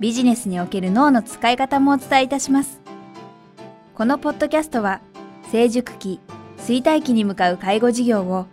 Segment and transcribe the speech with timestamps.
[0.00, 2.80] ビジネスにおける脳の使い方もお伝えいたします。
[3.94, 5.02] このポッドキャストは、
[5.52, 6.20] 成熟期、
[6.56, 8.46] 衰退期に向かう介護事業を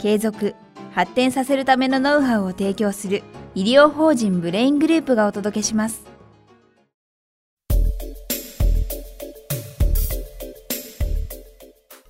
[0.00, 0.54] 継続、
[0.92, 3.22] 発展させるためのノウハウを提供する
[3.54, 6.06] 医療法人ブレイングループがお届けします。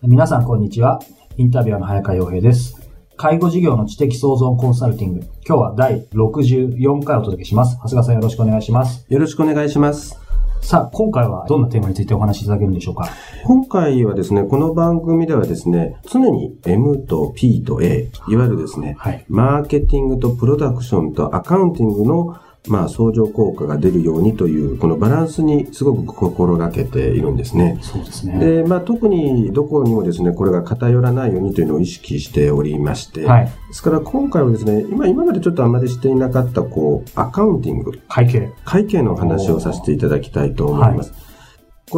[0.02, 1.01] 皆さんこんにちは。
[1.37, 2.84] インタビュアーの早川洋平です。
[3.16, 5.20] 介護事業の知的創造コンサルティング。
[5.46, 7.77] 今日は第64回お届けします。
[7.77, 9.06] 長谷川さんよろしくお願いします。
[9.09, 10.18] よろしくお願いします。
[10.60, 13.09] さあ、今回はどんなテーマについてお話しいただけるんでしょうか？
[13.45, 27.79] 今回はですね、この番組ではですね、常に M と P と A、いわゆるですね、はい、マーケティングとプロダクションとアカウンティングのまあ、相乗効果が出るようにという、このバランスにすごく心がけているんですね。
[27.82, 28.38] そうですね。
[28.38, 38.01] で、まあ、特にどこにもですね、これが偏らないようにというのを意識しておりまして、はい、ですから今回はですね、今、今までちょっとあまりしていなかった、こう、アカウンティング。
[38.09, 38.51] 会計。
[38.65, 41.12] 会計の話をさせていただきたいと思います。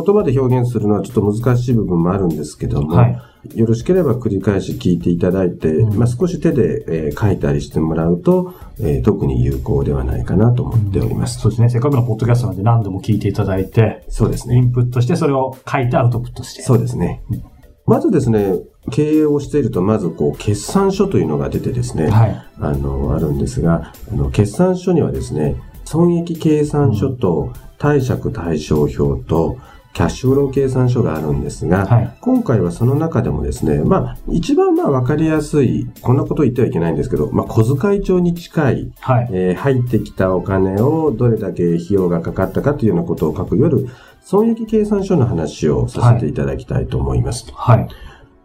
[0.02, 3.22] 言葉で表現するのはちょっと難しい部分もあるんですけども、はい、
[3.54, 11.68] よろしければ繰り返し聞いていただいて、うん、まあ、少し手で、えー、書いたりしてもらうと、えー、特に有効ではないかなと思っております、うん、そうですね。
[11.70, 14.56] せっかくのポッドキャストなんで何度も聞いていただいて、そうですね。
[14.56, 16.62] インプットしてそれを書いてアウトプットして。
[16.62, 17.22] そうですね。
[17.30, 17.44] うん、
[17.86, 18.54] まずですね、
[18.90, 29.58] 経営をしていると、まずこう、決算書というのが出てですね、はい、あの、あるんですが、あの、決算書にはですね、損益計算書と貸借対照表と、
[29.96, 43.88] キャッシュフロー計算書があるんですが、はい、今回はその中でもですね、まあ、一番まあ分かりやすい、こんなこと言ってはいけないんですけど、まあ、小遣い帳に近い、はい、えー、入ってきたお金をどれだけ費用がかかったかというようなことを書く、いわゆる
[44.20, 47.50] 損益計算書の話をさせていただきたいと思います。
[47.54, 47.88] はい、はい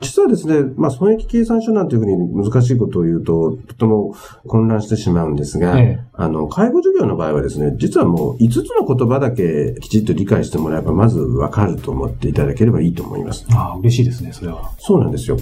[0.02, 4.16] 実はですね、まあ、損益計算書なんていうふうに難しいことを言うと、とても
[4.48, 13.46] 混乱してしまうんですが、ええ、あの、介護授業の場合はですね、実はもう5つの言葉だけきちっと理解してもらえば、まずわかると思っていただければいいと思います。
[13.52, 14.72] ああ、嬉しいですね、それは。
[14.80, 15.38] そうなんですよ。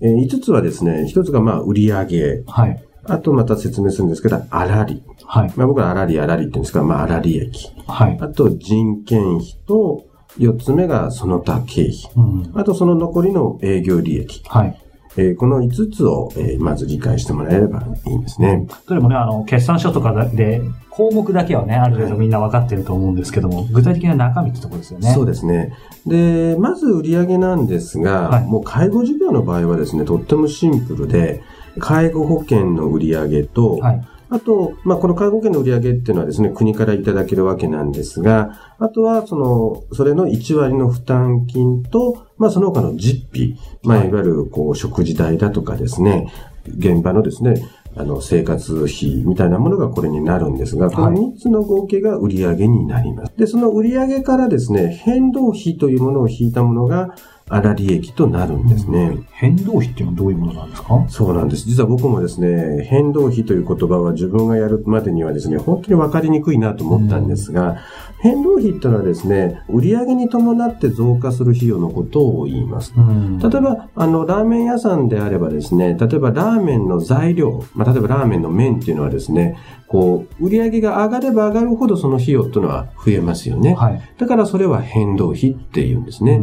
[0.00, 2.42] えー、5つはですね、1つがまあ、売上。
[2.46, 2.84] はい。
[3.04, 5.02] あとまた説明するんですけど、あらり。
[5.24, 5.52] はい。
[5.56, 7.70] まあ僕はあらりあらりって言うんですが、まあ、あらり益。
[7.86, 8.18] はい。
[8.20, 10.04] あと、人件費と、
[10.38, 11.94] 四つ目がその他経費。
[12.16, 14.42] うん、あとその残りの営業利益。
[14.46, 14.80] はい。
[15.16, 18.66] えー、この5つを、えー、まず理解してもらえればいいんですね。
[18.86, 25.12] どれもね、あの、決算書とかで、項目だけはね、ある程度みんな分かってると思うんですけども、はい、具体的な中身ってところですよね。
[25.12, 25.74] そうですね。
[26.06, 31.42] で、まず売上なんですが、はい、もう介護事業の場合はですね、とってもシンプルで、
[31.78, 46.32] 介護保険の売上と、はい、あと、まあ、この介護保険の売上っていうのはですね、国からいただけるわけなんですが、あとは、その、それの1割の負担金と、まあ、その他の実費、まあ、いわゆる、こう、食事代だとかですね、
[46.64, 53.32] 現場のですね、あの、生活費みたいなものがこれになるんですが、この3つの合計が売上になります。
[53.36, 57.16] で、その売上からですね、変動費というものを引いたものが、
[57.50, 59.18] 粗利益となるんですね。
[59.32, 61.04] 変動費っていうのはどういうものなんですか？
[61.08, 61.66] そうなんです。
[61.68, 67.78] 実は僕もですね、変動費という言葉は自分がやるまでにはですね、本当に分かりにくいなと思ったんですが、
[68.22, 72.92] 変動費っていうのはですね、売上に伴って増加する費用のことを言います。
[72.96, 79.56] 例えば、あの、ラーメン屋さんであればですね、例えばラーメンの材料、まあ、例えばラーメンの麺っていうのはですね、
[79.90, 83.74] こう、売上が上がれば上がるほどその費用っていうのは増えますよね。
[83.74, 86.40] はい、だからそれは変動費っていうんですね。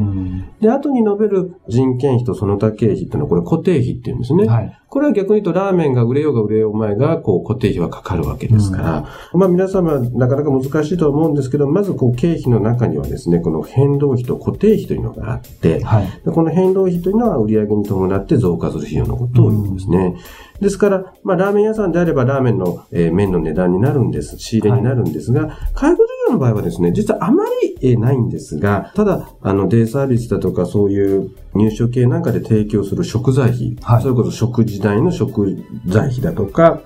[0.60, 4.48] で、後に述べる人件費とその他経費っていうのはこれ固定費っていうんですね。
[4.48, 20.16] はい、これは逆に言うとラーメンが売れようが売れよう前がこう固定費はかかるわけですから、まあ皆様なかなか難しいとは思うんですけど、まずこう経費の中にはですね、この変動費と固定費というのがあって、はい、この変動費というのは売上に伴って増加する費用のことを言うんですね。
[20.62, 36.82] ですから、まあ、ラーメン屋さんであればラーメンの、えー、麺の値段になるんです、仕入れになるんですが、はい、介護事業の場合はですね、実はあまり、えー、ないんですが、ただ、あの、デイサービスだとかそういう入所系なんかで提供する食材費、はい、それこそ食事代の食材費だとか、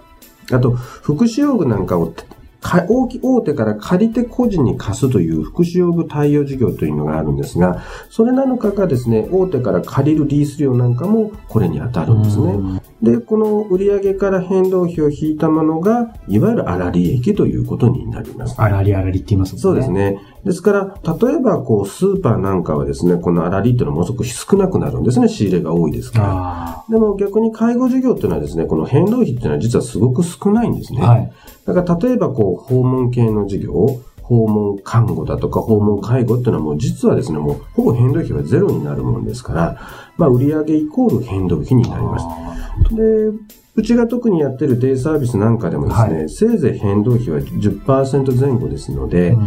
[0.51, 2.13] あと、福祉用具なんかを
[2.61, 2.85] 大
[3.21, 12.81] 大手から借りて個人に貸すという福祉用具対応事業というのがあるんですが、それなのかがですね、大手から借りるリース料なんかもこれに当たるんですね。
[13.01, 18.55] で、この売上から変動費を引いたものが、いわゆる粗利益ということになります。
[18.55, 19.61] 粗利粗利って言いますね。
[19.61, 20.19] そうですね。
[20.45, 25.27] ですから、例えば、こう、スーパーなんかはですね、この粗利っていうのはものすごく少なくなるんですね。
[25.27, 26.27] 仕入れが多いですから。
[26.29, 31.01] あでも逆に介護事業っていうのはですね、この変動費っていうのは実はすごく少ないんですね。
[31.01, 31.09] あ。
[31.09, 31.31] はい。
[31.65, 39.81] だから例えばこう、訪問系の事業、訪問看護だとか訪問介護っていうのはもう実はですね、もうほぼ変動費はゼロになるもんですから、
[40.17, 42.25] まあ売上イコール変動費になります。
[42.25, 43.31] あで、
[43.73, 49.37] うちが特にやってるデイサービスなんかでもですね、はせいぜい変動費は10%前後ですので、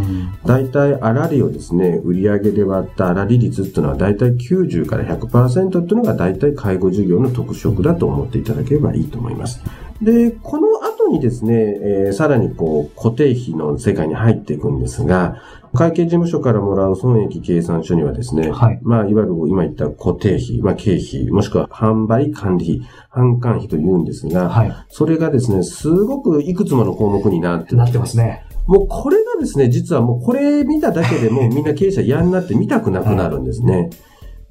[0.47, 9.62] 大体粗利をですね、売上で割った粗利率っていうのは大体90から100%っていうのが大体介護事業の特色だと思っていただければいいと思います。
[10.00, 10.74] で、この
[11.06, 15.41] 後にですね、えーさらにこう固定費の世界に入っていくんですが、
[15.75, 24.73] 会計事務所からもらう損益計算書にはですね、はいまあ、いわゆる今言った固定費、まあ、経費、もしくは販売管理費、販管費と言うんですが、はい。
[24.89, 28.47] それがですね、すごくいくつもの項目になってなってますね。
[28.67, 33.91] もうこれがですね、実はもうこれ見ただけでもうみんな経営者嫌になって見たくなくなるんですね。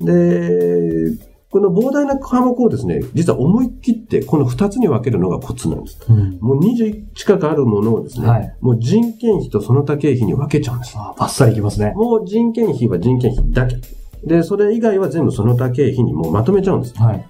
[0.02, 6.00] で、この膨大な科目をですね、実は思い切ってこの2つに分けるのがコツなんです。
[6.10, 6.40] うん。
[6.42, 10.96] もう20近くあるものをですね、はいもう人件費とその他経費に分けちゃうんです。
[10.98, 11.94] あバッサリいきますね。
[11.96, 13.78] もう人件費は人件費だけ。
[14.24, 16.96] で、それ以外は全部その他経費にもうまとめちゃうんです。
[16.98, 17.24] はい。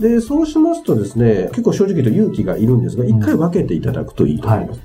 [0.00, 4.80] で、そうしますとですね、結構正直と勇気がいるんですが、一回分けていただくといいと思います。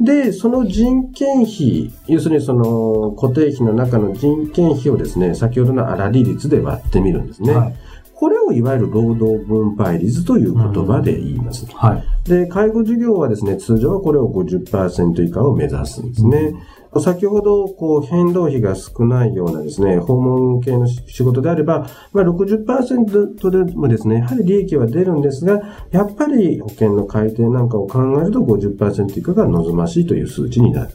[0.00, 7.54] で、その人件費、要するにその固定費の中の人件費をですね、先ほどの粗利率で割ってみるんですね。
[7.54, 7.74] はい。
[8.22, 11.66] これをいわゆる労働分配率という言葉で言います。
[11.74, 12.28] はい。
[12.28, 16.54] で、介護事業はですね、通常はこれを50%以下を目指すんですね。
[17.00, 25.60] 先ほど、こう、変動費が少ないようなですね、訪問系の仕事であれば、まあ60%でもですね、やはり利益は出るんですが、
[25.90, 30.90] やっぱり保険の改定なんかを考えると50%以下が望ましいという数値になる。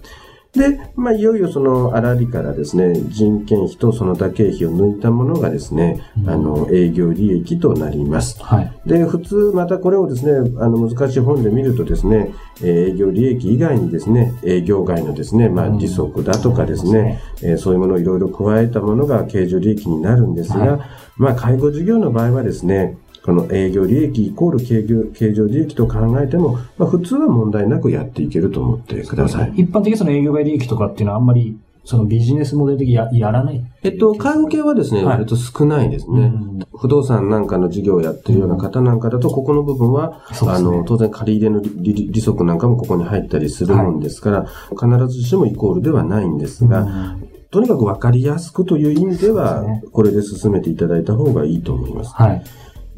[0.57, 8.41] で、まあ、いよいよその粗利からですね、人件費とその他経費を抜いたものがですね、うんあの、営業利益となります。
[8.43, 8.71] はい。
[8.85, 20.79] で、普通、またこれをですね、あの、難しい本で見るとですね、えー営業利益以外にですね、営業外のですね、まあ、うん利息だとかですね、えーそういうものをいろいろ加えたものが経常利益になるんですが、はい
[21.17, 29.53] まあ、介護事業の場合はですね、この営業利益イコール経業経常利益と考えても、まあ、普通は問題なくやっていけると思ってください。
[29.57, 33.61] 一般的にその営業外利益とかっていうのはあんまり、そのビジネスモデル的にややらない？
[33.83, 36.21] えっと、介護系はですね、はい割と少ないですね。
[36.21, 40.15] うん不動産なんかの事業をやってるような方なんかだと、ここの部分は、ね
[40.47, 49.63] あの、当然借り入れの利息なんかもここに入ったりするもんですから、必ずしもイコールではないんですが、うんとにかく分かりやすくという意味では、
[49.93, 52.13] これで進めていただいた方がいいと思います。
[52.13, 52.43] はい。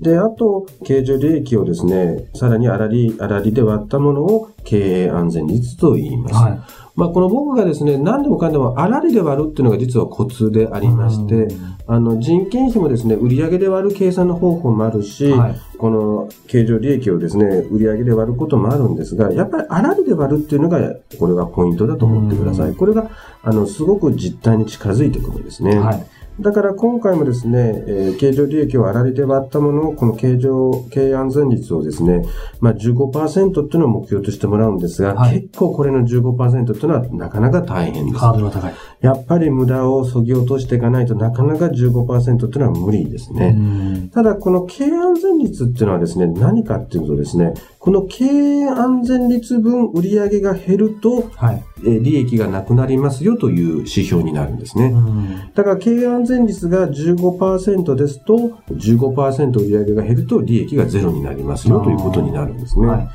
[0.01, 6.35] で、あと、経常利益をですね、さらに粗利、粗利で割ったものを経営安全率と言います。
[6.35, 6.59] はい。
[6.95, 20.77] まあ、この僕がですね、何でもかんでも粗利で割るっていうのが実はコツでありまして、うんあの、人件費もですね、売上で割る計算の方法もあるし、はいこの経常利益をですね、売上で割ることもあるんですが、やっぱり粗利で割るっていうのが、
[21.17, 22.71] これがポイントだと思ってください。
[22.71, 23.09] うんこれが、
[23.43, 25.79] あの、すごく実態に近づいてくるんですね。
[25.79, 26.05] はい。
[26.41, 32.23] だから今回もですね、えー経常利益を粗利で割ったものを、この経常、経営安全率をですね、
[32.59, 38.17] まあ15%っていうのを目標としてもらうんですが、はい結構これの15%っていうのはなかなか大変です。
[38.17, 38.73] ハードルが高い。
[39.01, 43.55] やっぱり無駄を削ぎ落としていかないとなかなか15%っていうのは無理ですね。
[43.57, 51.63] うんただ、この経営安全率っていうのはですね、何かっていうとですね、この経営安全率分売上が減ると、はい。
[51.81, 54.87] えー利益がなくなりますよという指標になるんですね。
[54.87, 62.85] うんだから経営安全率が15%ですと、15%売上が減ると利益がゼロになりますよということになるんですね。
[62.85, 63.09] はい。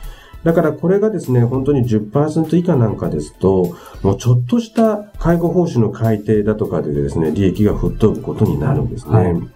[0.44, 9.12] だからこれがですね、本当に10%以下なんかですと、もうちょっとした介護報酬の改定だとかでですね、利益が吹っ飛ぶことになるんですね。
[9.12, 9.53] はい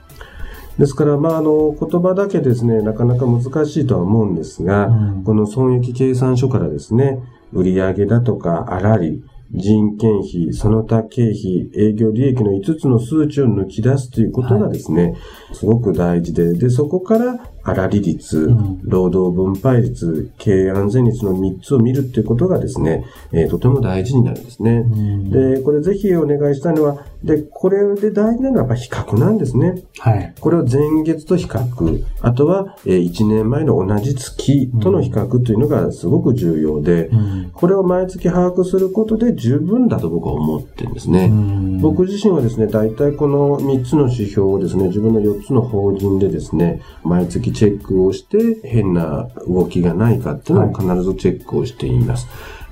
[0.79, 5.25] ですから、まあ、あの、言葉だけですね、なかなか難しいとは思うんですが、うん。
[5.25, 7.19] この損益計算書からですね、
[7.53, 15.17] 売上だとか、粗利、人件費、その他経費、営業利益の5つの数値を抜き出すということがですね、
[15.53, 24.85] すごく大事で、で、そこから粗利率、うん労働分配率、経営安全率の3つを見るっていうことがですね、えーとても大事になるんですね。
[24.91, 29.83] うんで、これぜひお願いしたいのは、で、これで大事なのはやっぱ比較なんですね。
[29.99, 30.35] はい。
[30.41, 41.25] これを前月と比較、あとは、え1年前の同じ月との比較というのがすごく重要で、うんこれを毎月把握することで十分だと僕は思ってるんですね。
[41.25, 52.27] うん僕自身はですね、大体この3つの指標をですね、自分の4つの法人でですね、毎月チェックをして、変な動きがないかっていうのを必ずチェックをしています。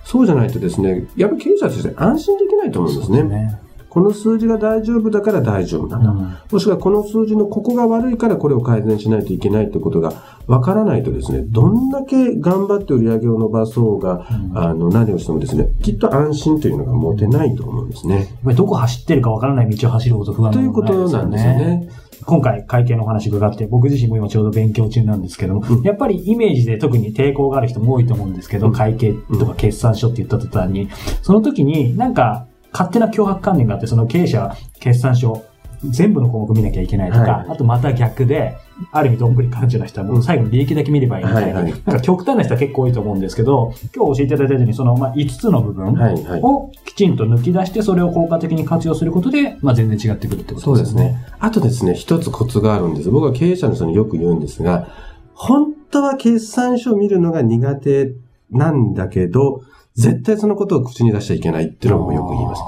[0.05, 3.23] そうじゃないとですね、やっぱり経営者として安心できないと思うんですね。
[3.25, 3.61] ね。
[3.97, 6.11] この数字が大丈夫だから大丈夫なんだ。
[6.11, 10.13] うんもしくはこの数字のここが悪いからこれを改善しないといけないってことが
[10.47, 18.17] 分からないとですね、どんだけ頑張って売り上げを伸ばそうが、あの、何をしてもですね、きっと安心というのが持てないと思うんですね。
[18.17, 21.89] やっぱりどこ走ってるかわからない道を走ること不安ということなんですよね。
[22.25, 25.83] 今回会計のお話伺って、僕自身も今ちょうど勉強中なんですけども、うん。
[25.83, 28.73] やっぱりイメージで特に抵抗がある人も多いと思うんですけど、うん。
[28.73, 30.89] 会計とか決算書って言った途端に、
[31.23, 35.45] その時になんか勝手な脅迫観念があって、その経営者は決算書、
[35.85, 37.47] 全部の項目見なきゃいけないとか、はい。
[37.51, 38.57] あとまた逆で、
[38.93, 45.97] ある意味どんぶり感情な人はもう最後に利益だけ見ればいいみたいな、はいはいなんか極端な人は結構多いと思うんですけど、今日教えていただいたように、そのまあ5つの部分。
[46.43, 51.25] をきちんと抜き出して、それを効果的に活用することで、まあ、全然違ってくるってことそうですね。。
[51.39, 53.11] あとですね、一つコツがあるんです。
[53.11, 54.89] 僕は経営者の人によく言うんですが、
[55.35, 58.13] 本当は決算書を見るのが苦手
[58.51, 59.63] なんだけど、
[59.95, 62.63] 絶対そのことを口に出しちゃいけないっていうのもよく言います。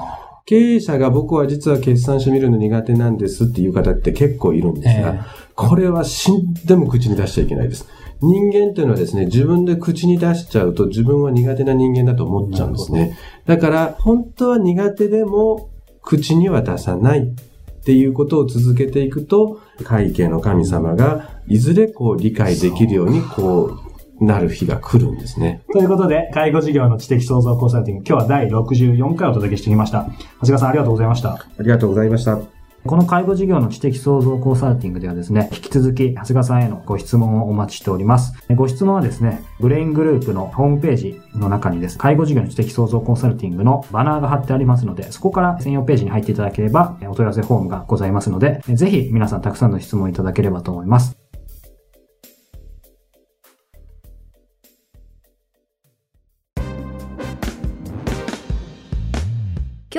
[0.49, 5.19] 経営者が僕は実は決算書見るの苦手なんですっていう方って結構いるんですが、え
[5.53, 7.87] これは死んでも口に出しちゃいけないです。
[8.19, 13.15] 人間というのはですね、自分で口に出しちゃうと自分は苦手な人間だと思っちゃうんですね。
[13.45, 15.69] だから、本当は苦手でも
[16.01, 23.88] 口には出さないっていうことを続けていくと、会計の神様がいずれこう理解できるようにこう
[24.19, 25.61] なる日が来るんですね。
[25.71, 30.05] ということで、介護事業の知的創造コンサルティング、今日は第64回お届けしてきました。
[30.41, 31.33] 長谷川さんありがとうございました。
[31.33, 32.39] ありがとうございました。
[32.85, 38.33] この介護事業の知的創造コンサルティングではですね、引き続き長谷川さんへのご質問をお待ちしております。
[38.55, 51.18] ご質問はですね、ブレイングループのホームページの中にです、介護事業の知的創造コンサルティングのバナーが貼ってありますので、そこから専用ページに入っていただければ、お問い合わせフォームがございますので、ぜひ皆さんたくさんの質問いただければと思います。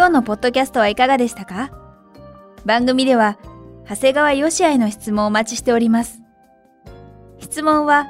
[0.01, 1.71] 今日のポッドキャストはいかがでしたか？
[2.65, 3.37] 番組では、
[3.87, 6.23] 長谷川よしあへの質問をお待ちしております。
[7.39, 8.07] 質問は、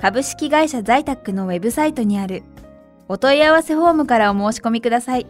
[0.00, 2.44] 株式会社在宅のウェブサイトにある
[3.08, 5.26] お問い合わせフォームからお申し込みください。